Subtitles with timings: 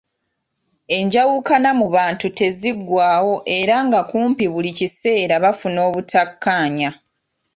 [0.97, 6.89] Enjawukana mu bantu teziggwaawo era nga kumpi buli kiseera bafuna obutakkaanya.